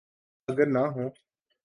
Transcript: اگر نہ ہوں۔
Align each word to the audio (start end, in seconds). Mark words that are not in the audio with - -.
اگر 0.47 0.67
نہ 0.67 0.79
ہوں۔ 0.79 1.09